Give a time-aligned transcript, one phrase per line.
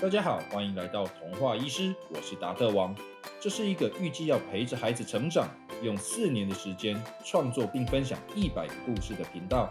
[0.00, 2.96] 大家好，欢迎来到童话医师，我是达特王。
[3.38, 5.46] 这是一个预计要陪着孩子成长，
[5.82, 9.70] 用四年的时间创作并分享一百个故事的频道。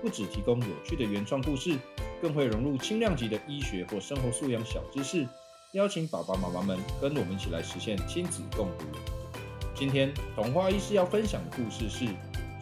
[0.00, 1.76] 不只提供有趣的原创故事，
[2.22, 5.26] 更会融入轻量级的医学或生活素养小知识，
[5.72, 8.84] 邀请爸爸妈妈们跟我们一起来实现亲子共读。
[9.74, 12.04] 今天童话医师要分享的故事是《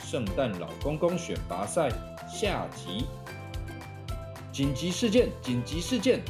[0.02, 1.90] 圣诞老公公选拔赛》
[2.26, 3.04] 下集。
[4.50, 5.29] 紧急事件！
[5.42, 6.22] 紧急事件！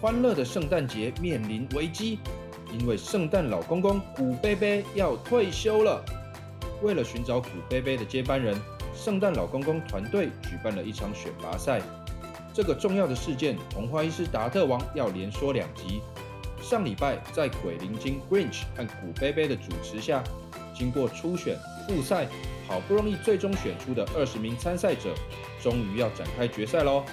[0.00, 2.20] 欢乐的圣诞节面临危机，
[2.78, 6.00] 因为圣诞老公公古贝贝要退休了。
[6.82, 8.56] 为了寻找古贝贝的接班人，
[8.94, 11.82] 圣诞老公公团队举办了一场选拔赛。
[12.54, 16.00] 这个重要的事件，童话医师达特王要连说两集。
[16.62, 20.22] 上礼拜在鬼灵精 Grinch 和古贝贝的主持下，
[20.72, 21.56] 经过初选、
[21.88, 22.28] 复赛，
[22.68, 25.12] 好不容易最终选出的二十名参赛者，
[25.60, 27.04] 终于要展开决赛喽！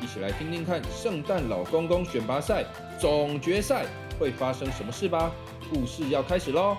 [0.00, 2.64] 一起来听听看圣诞老公公选拔赛
[3.00, 3.84] 总决赛
[4.18, 5.30] 会发生什么事吧！
[5.70, 6.76] 故事要开始喽！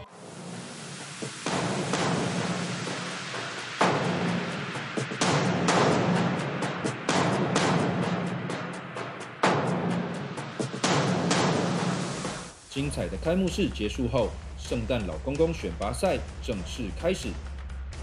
[12.69, 17.27] 精彩的开幕式结束后，圣诞老公公选拔赛正式开始。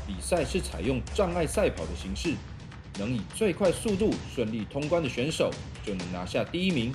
[0.06, 2.34] 比赛是采用障碍赛跑的形式。
[2.98, 5.50] 能以最快速度顺利通关的选手
[5.84, 6.92] 就能拿下第一名。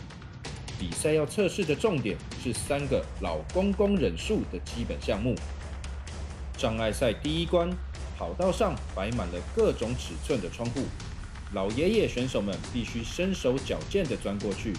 [0.79, 5.35] 比赛要测试的重点是三个老公公忍术的基本项目。
[6.57, 7.69] 障碍赛第一关，
[8.17, 10.81] 跑道上摆满了各种尺寸的窗户，
[11.53, 14.73] 老爷爷选手们必须身手矫健地钻过去，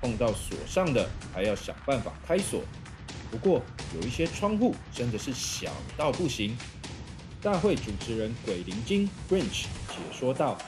[0.00, 2.62] 碰到锁上的还要想办法开锁。
[3.30, 3.62] 不过
[3.94, 6.56] 有一些窗户真的是小到不行。
[7.42, 10.58] 大会主持人鬼灵精 Grinch 解说道：“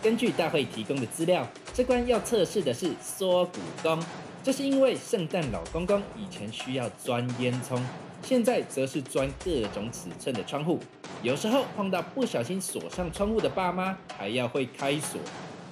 [0.00, 4.00] 根据大会提供的资料，这关要测试的是缩骨功。
[4.44, 7.80] 这是因为圣诞老公公以前需要钻烟囱，
[8.22, 10.78] 现在则是钻各种尺寸的窗户。
[11.24, 15.20] 有时候碰到不小心锁上窗户的爸妈，还要会开锁。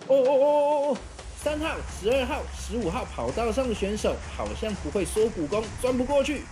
[0.09, 0.97] 哦哦哦哦哦！
[1.41, 6.43] 三号、十二号、十五号跑道上的选手好像不会缩骨功，钻不过去。”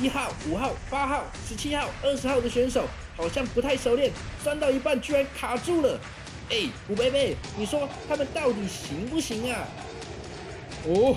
[0.00, 2.84] 一号、五号、八号、十七号、二十号的选手
[3.18, 4.10] 好像不太熟练，
[4.42, 6.00] 钻到一半居然卡住了。
[6.50, 9.66] 哎，古贝贝，你说他们到底行不行啊？
[10.86, 11.14] 哦，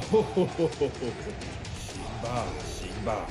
[1.79, 3.27] 行吧，行吧。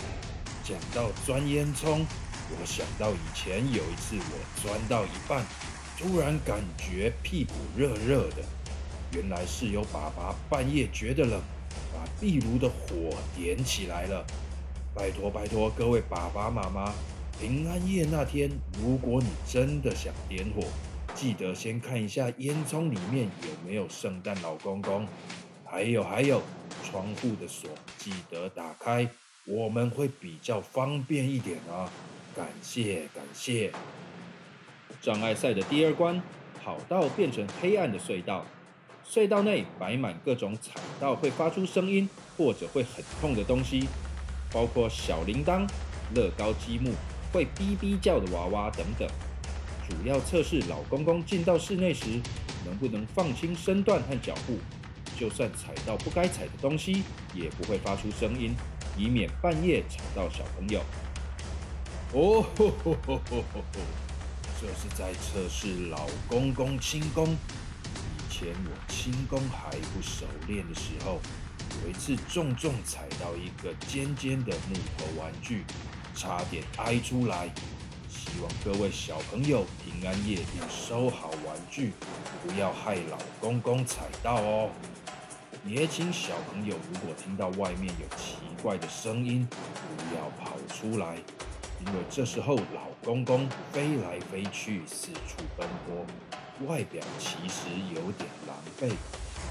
[0.63, 2.07] 讲到钻烟囱，
[2.51, 5.45] 我想到以前有一次我钻到一半，
[5.99, 8.37] 突然感觉屁股热热的，
[9.13, 11.41] 原来是有爸爸半夜觉得冷，
[11.93, 14.25] 把壁炉的火点起来了。
[14.95, 16.93] 拜托拜托，各位爸爸妈妈，
[17.41, 18.51] 平安夜那天，
[18.83, 20.62] 如果你真的想点火，
[21.15, 25.09] 记得先看一下烟囱里面有没有圣诞老公公。
[25.65, 26.43] 还有还有，
[26.84, 29.09] 窗户的锁记得打开，
[29.47, 31.89] 我们会比较方便一点啊！
[32.37, 33.72] 感谢感谢。
[35.01, 36.21] 障碍赛的第二关，
[36.62, 38.45] 跑道变成黑暗的隧道，
[39.09, 43.89] 隧道内摆满各种踩到会发出声音或者会很痛的东西。
[44.53, 45.67] 包括小铃铛、
[46.15, 46.93] 乐高积木、
[47.33, 49.09] 会哔哔叫的娃娃等等，
[49.89, 52.21] 主要测试老公公进到室内时
[52.65, 54.59] 能不能放轻身段和脚步，
[55.19, 57.03] 就算踩到不该踩的东西
[57.35, 58.55] 也不会发出声音，
[58.97, 60.81] 以免半夜吵到小朋友。
[62.13, 63.81] 哦吼吼吼吼吼！
[64.61, 67.29] 这是在测试老公公轻功。
[67.29, 71.21] 以前我轻功还不熟练的时候。
[71.85, 75.63] 有一次重重踩到一个尖尖的木头玩具，
[76.15, 77.48] 差点挨出来。
[78.09, 81.93] 希望各位小朋友平安夜要收好玩具，
[82.43, 84.71] 不要害老公公踩到哦。
[85.65, 91.16] 也请小朋友如果听到外面有奇怪的声音，不要跑出来，
[91.81, 96.06] 因为这时候老公公飞来飞去，四处奔波，
[96.66, 98.94] 外表其实有点狼狈。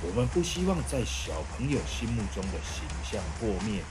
[0.02, 3.82] 我们不希望在小朋友心目中的形象破灭，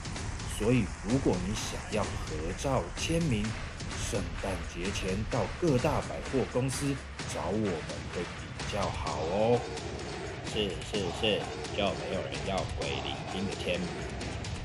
[0.59, 3.45] 所以如果你想要合照签名，
[4.11, 6.95] 圣诞节前到各大百货公司
[7.33, 7.71] 找我们
[8.13, 8.23] 会
[8.59, 9.61] 比较好哦。
[10.53, 11.41] 是是是，
[11.77, 13.89] 就没有人要鬼灵精的签名。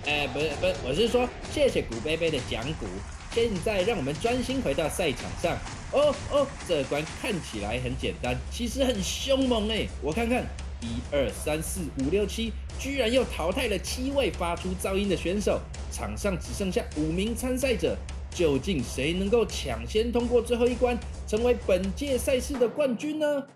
[0.06, 2.88] 哎，不是不是，我是说谢谢古贝贝的讲古。
[3.32, 5.58] 现在让我们专心回到赛场上。
[5.92, 10.44] 哦哦，这关看起来很简单，其实很凶猛哎，我看看。
[10.84, 15.60] 一二三四五六七，居然又淘汰了七位发出噪音的选手，
[15.92, 17.98] 场上只剩下五名参赛者，
[18.30, 23.48] 究竟谁能够抢先通过最后一关，成为本届赛事的冠军呢？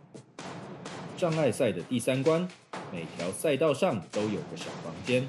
[1.17, 2.47] 障碍赛的第三关，
[2.93, 5.27] 每条赛道上都有个小房间，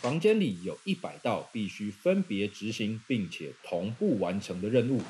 [0.00, 5.00] 房间里有一百道必须分别执行并且同步完成的任务。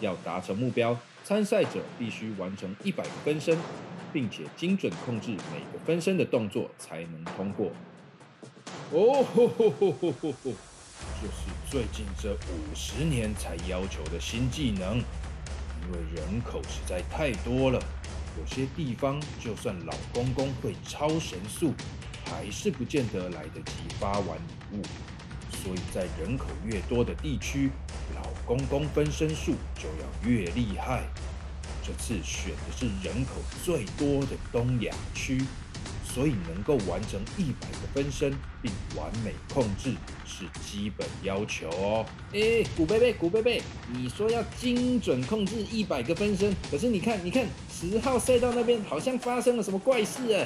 [0.00, 3.58] 要达成目标，参赛者必须完成一百个分身，
[4.12, 7.70] 并且精准控制每个分身的动作，才能通过。
[8.92, 10.52] 哦吼吼吼吼吼吼！
[11.20, 17.80] 这是最近这五十年才要求的新技能，因为人口实在太多了。
[18.38, 21.72] 有些地方就算老公公会超神速，
[22.24, 24.82] 还是不见得来得及发完礼物。
[25.50, 27.70] 所以在人口越多的地区，
[28.14, 31.04] 老公公分身术就要越厉害。
[31.90, 35.42] 这次选的是人口最多的东亚区。
[36.02, 39.94] 所以能够完成一百个分身并完美控制
[40.26, 42.04] 是基本要求哦。
[42.32, 50.44] 哎，古贝贝，古贝贝，你说要精准控制一百个分身，可是你看，你看十号赛道那边好像发生了什么怪事啊！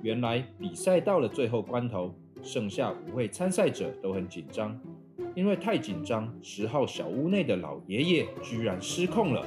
[0.00, 4.80] 原来比赛到了最后关头，剩下五位参赛者都很紧张，
[5.34, 9.46] 因为太紧张，十号小屋内的老爷爷居然失控了，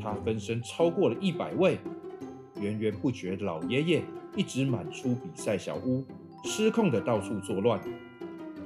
[0.00, 1.78] 他分身超过了一百位，
[2.60, 4.02] 源源不绝老爷爷。
[4.36, 6.04] 一直满出比赛小屋，
[6.44, 7.80] 失控的到处作乱，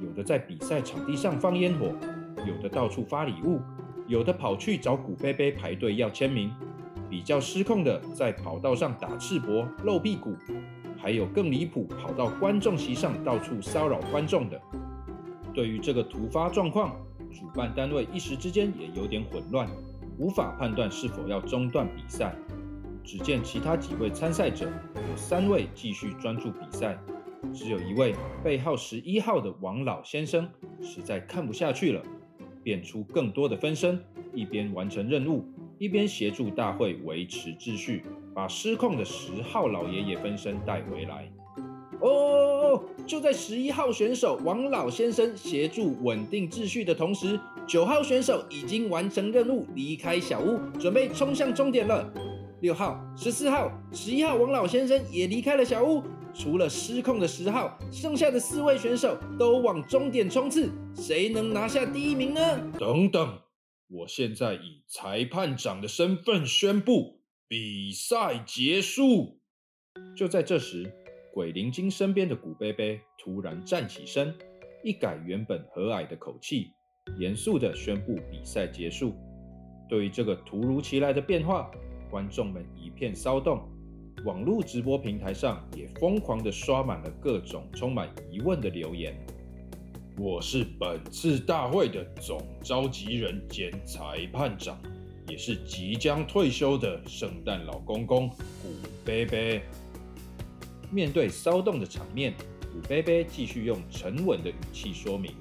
[0.03, 1.87] 有的在比赛场地上放烟火，
[2.47, 3.63] 有的到处发礼物，
[4.07, 6.53] 有的跑去找古贝贝排队要签名，
[7.09, 10.37] 比较失控的在跑道上打赤膊露屁股，
[10.99, 14.61] 还有更离谱跑到观众席上到处骚扰观众的。
[15.55, 16.95] 对于这个突发状况，
[17.33, 19.67] 主办单位一时之间也有点混乱，
[20.19, 22.35] 无法判断是否要中断比赛。
[23.03, 24.67] 只见其他几位参赛者
[24.97, 26.99] 有三位继续专注比赛，
[27.53, 30.49] 只有一位背号十一号的王老先生
[30.81, 32.03] 实在看不下去了，
[32.63, 34.03] 变出更多的分身，
[34.33, 35.45] 一边完成任务，
[35.79, 38.03] 一边协助大会维持秩序，
[38.35, 41.31] 把失控的十号老爷爷分身带回来。
[42.01, 52.13] 哦，就在十一号选手王老先生协助稳定秩序的同时，九号选手已经完成任务，离开小屋，准备冲向终点了。
[52.61, 56.03] 六号、十四号、十一号，王老先生也离开了小屋。
[56.35, 60.71] 除了失控的十号，剩下的四位选手都往终点冲刺。
[60.95, 62.41] 谁能拿下第一名呢？
[62.79, 63.39] 等等，
[63.89, 69.39] 我现在以裁判长的身份宣布比赛结束。
[70.17, 70.93] 就在这时，
[71.33, 74.35] 鬼灵精身边的古贝贝突然站起身，
[74.83, 76.69] 一改原本和蔼的口气，
[77.19, 79.15] 严肃地宣布比赛结束。
[79.89, 81.71] 对于这个突如其来的变化，
[82.11, 83.63] 观众们一片骚动，
[84.25, 89.15] 网络直播平台上也疯狂地刷满了各种充满疑问的留言。
[90.17, 94.79] 我是本次大会的总召集人兼裁判长，
[95.29, 98.69] 也是即将退休的圣诞老公公古
[99.05, 99.63] 贝贝。
[100.91, 102.33] 面对骚动的场面，
[102.73, 105.33] 古贝贝继续用沉稳的语气说明：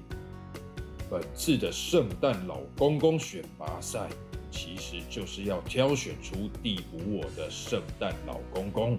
[1.14, 4.08] 本次的圣诞老公公选拔赛。
[4.50, 8.98] 其实就是要挑选出递补我的圣诞老公公。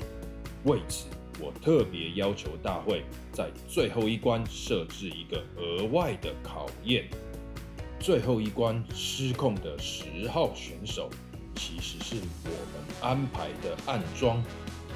[0.64, 1.08] 为此，
[1.42, 3.04] 我特别要求大会
[3.34, 7.06] 在最后一关设置一个额外的考验。
[8.00, 11.10] 最后一关失控的十号选手，
[11.56, 12.16] 其实是
[12.46, 14.42] 我们安排的暗装。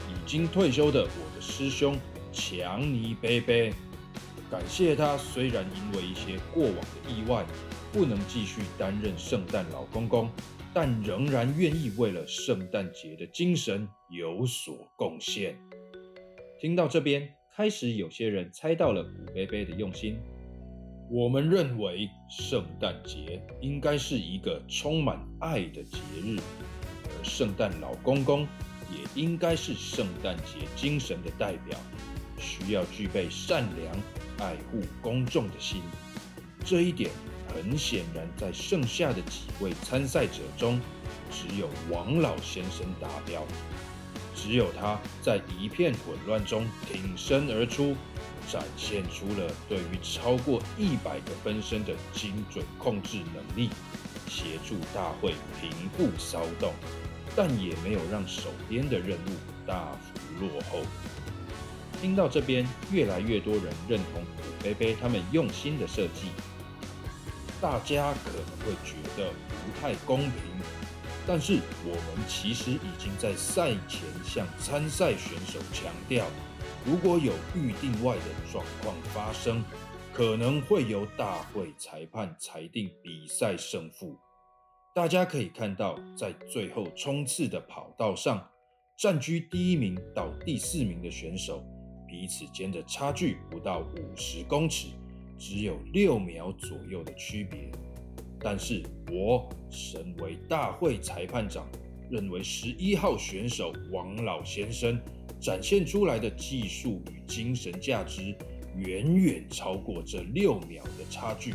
[0.09, 1.97] 已经退休的我的师兄
[2.31, 3.73] 强尼贝贝，
[4.49, 7.45] 感谢他，虽然因为一些过往的意外。
[7.91, 10.29] 不能继续担任圣诞老公公，
[10.71, 15.57] 但仍然愿意为了圣诞节的精神有所贡献。
[16.61, 20.19] 听到这边，开始有些人猜到了古贝贝的用心。
[21.09, 28.47] 我们认为圣诞节应该是一个充满爱的节日，而圣诞老公公
[28.91, 31.75] 也应该是圣诞节精神的代表，
[32.39, 33.95] 需要具备善良、
[34.39, 35.81] 爱护公众的心。
[36.65, 37.11] 这一点。
[37.51, 40.79] 很显然，在剩下的几位参赛者中，
[41.31, 43.43] 只有王老先生达标。
[44.35, 47.95] 只有他在一片混乱中挺身而出，
[48.47, 53.71] 展现出了对于超过一百个分身的精准控制能力，
[54.27, 56.71] 协助大会平复骚动，
[57.35, 59.31] 但也没有让手边的任务
[59.65, 60.83] 大幅落后。
[62.01, 66.29] 听到这边，越来越多人认同古贝贝他们用心的设计。
[67.61, 70.31] 大家可能会觉得不太公平，
[71.27, 76.25] 但是我们其实已经在赛前向参赛选手强调，
[76.85, 79.61] 如果有预定外的状况发生，
[80.13, 84.17] 可能会由大会裁判裁定比赛胜负。
[84.95, 88.49] 大家可以看到，在最后冲刺的跑道上，
[88.97, 91.63] 占据第一名到第四名的选手，
[92.09, 94.87] 彼此间的差距不到五十公尺，
[95.37, 97.69] 只有六秒左右的区别。
[98.41, 101.67] 但是我身为大会裁判长，
[102.09, 104.99] 认为十一号选手王老先生
[105.39, 108.35] 展现出来的技术与精神价值，
[108.75, 111.53] 远远超过这六秒的差距。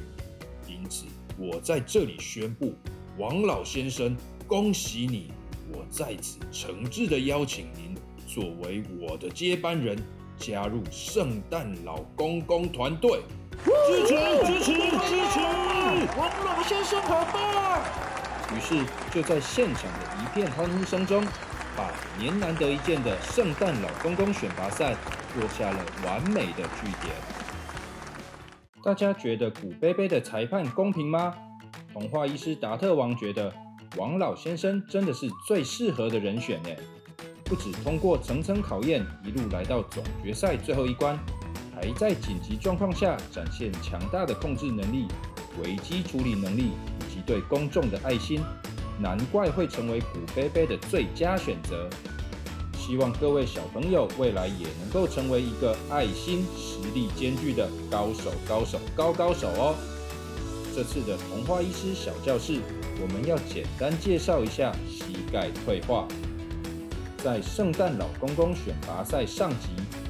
[0.68, 1.06] 因此，
[1.37, 2.75] 我在这里宣布，
[3.18, 5.32] 王老先生，恭喜你！
[5.73, 7.96] 我在此诚挚的邀请您
[8.26, 9.99] 作为我的接班人，
[10.38, 13.22] 加入圣诞老公公团队。
[13.64, 14.14] 支持
[14.44, 15.40] 支持支持！
[16.18, 17.80] 王老先生好棒！
[18.54, 21.24] 于是就在现场的一片欢呼声中，
[21.76, 24.94] 把年难得一见的圣诞老公公选拔赛
[25.38, 27.14] 落下了完美的句点。
[28.84, 31.34] 大家觉得古贝贝的裁判公平吗？
[31.92, 33.52] 童话医师达特王觉得
[33.96, 36.68] 王老先生真的是最适合的人选呢。
[37.44, 41.18] 不止通过层层考验，一路来到总决赛最后一关，
[41.74, 45.06] 还在紧急状况下展现强大的控制能力、
[45.62, 48.40] 危机处理能力以及对公众的爱心，
[48.98, 51.88] 难怪会成为古贝贝的最佳选择。
[52.76, 59.74] 希望各位小朋友未来也能够成为一个爱心、实力兼具的高手、高手、高高手哦。
[60.74, 62.60] 这次的童话医师小教室，
[63.00, 66.08] 我们要简单介绍一下膝盖退化。
[67.25, 69.69] 在圣诞老公公选拔赛上集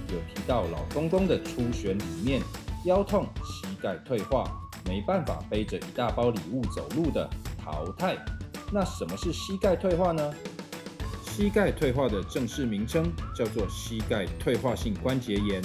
[0.08, 2.42] 有提到，老公公的初选里面，
[2.86, 4.50] 腰痛、膝盖退化，
[4.84, 8.16] 没办法背着一大包礼物走路的淘汰。
[8.72, 10.34] 那什么是膝盖退化呢？
[11.22, 15.62] 膝盖退化的正式名称叫做膝盖退化性关节炎，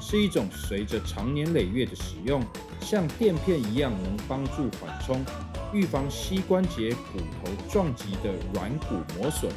[0.00, 2.40] 是一种随着长年累月的使用，
[2.80, 5.24] 像垫片一样能帮助缓冲、
[5.72, 9.50] 预防膝关节骨头撞击的软骨磨损，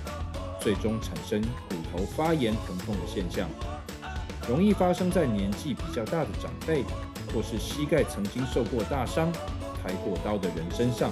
[0.61, 3.49] 最终产生骨头发炎疼痛的现象。
[4.47, 6.83] 容易发生在年纪比较大的长辈，
[7.33, 9.31] 或是膝盖曾经受过大伤、
[9.83, 11.11] 开过刀的人身上。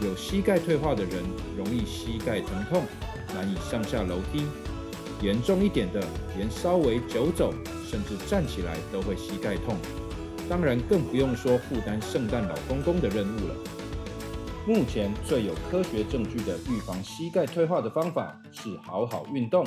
[0.00, 1.22] 有膝盖退化的人，
[1.56, 2.82] 容易膝盖疼痛。
[3.34, 4.46] 难以上下楼梯，
[5.20, 6.00] 严重一点的，
[6.36, 7.52] 连稍微久走，
[7.90, 9.76] 甚至站起来都会膝盖痛。
[10.48, 13.54] 当然，更不用说负担圣诞老公公的任务了。
[14.66, 19.64] 目前最有科学证据的预防膝盖退化的方法是好好运动，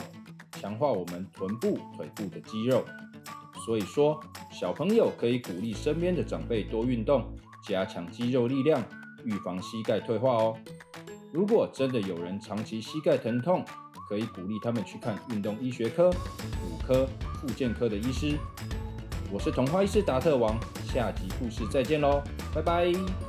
[0.60, 2.84] 强化我们臀部、腿部的肌肉。
[3.66, 4.20] 所以说，
[4.52, 7.26] 小朋友可以鼓励身边的长辈多运动，
[7.66, 8.84] 加强肌肉力量，
[9.24, 10.58] 预防膝盖退化哦。
[11.32, 13.64] 如果真的有人长期膝盖疼痛，
[14.10, 17.08] 可以鼓励他们去看运动医学科、骨科、
[17.40, 18.38] 复健科的医师。
[19.32, 20.60] 我是童话医师达特王，
[20.92, 22.22] 下集故事再见喽，
[22.54, 23.29] 拜拜。